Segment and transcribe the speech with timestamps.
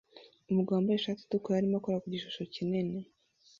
[0.49, 2.99] Umugabo wambaye ishati itukura arimo akora ku gishusho kinini